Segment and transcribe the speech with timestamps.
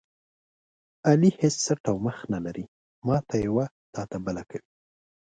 [1.07, 2.65] علي هېڅ څټ او مخ نه لري،
[3.07, 4.67] ماته یوه تاته بله کوي.